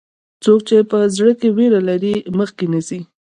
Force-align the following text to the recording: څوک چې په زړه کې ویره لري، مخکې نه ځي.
څوک 0.43 0.59
چې 0.67 0.77
په 0.91 0.97
زړه 1.15 1.31
کې 1.39 1.49
ویره 1.57 1.81
لري، 1.89 2.15
مخکې 2.39 2.65
نه 2.73 2.79
ځي. 2.87 2.99